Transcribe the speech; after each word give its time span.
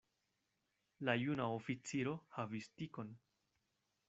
La 1.09 1.15
juna 1.25 1.47
oficiro 1.59 2.17
havis 2.39 2.73
tikon. 2.81 3.17